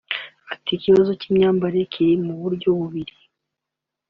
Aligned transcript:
Ati 0.53 0.69
“Ikibazo 0.77 1.11
cy’imyambarire 1.19 1.85
kiri 1.93 2.13
mu 2.25 2.33
buryo 2.41 2.69
bubiri 2.79 3.13